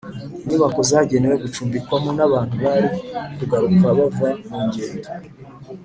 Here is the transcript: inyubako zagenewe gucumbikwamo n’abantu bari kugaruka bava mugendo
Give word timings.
inyubako 0.43 0.79
zagenewe 0.89 1.35
gucumbikwamo 1.43 2.09
n’abantu 2.17 2.55
bari 2.63 2.87
kugaruka 3.37 3.85
bava 3.97 4.29
mugendo 4.57 5.07